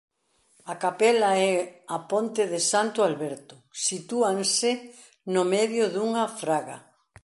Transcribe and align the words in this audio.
A 0.71 0.75
capela 0.83 1.31
e 1.49 1.51
a 1.95 1.97
ponte 2.11 2.43
de 2.51 2.59
Santo 2.71 2.99
Alberte 3.09 3.55
sitúanse 3.87 4.71
no 5.33 5.43
medio 5.55 5.85
dunha 5.93 6.25
fraga. 6.41 6.77